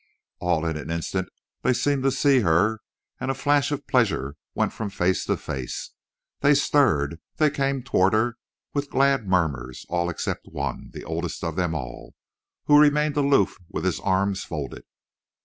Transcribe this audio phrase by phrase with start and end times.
[0.39, 1.29] All in an instant
[1.61, 2.79] they seemed to see her,
[3.19, 5.91] and a flash of pleasure went from face to face.
[6.39, 8.37] They stirred, they came toward her
[8.73, 12.15] with glad murmurs, all except one, the oldest of them all,
[12.65, 14.85] who remained aloof with his arms folded.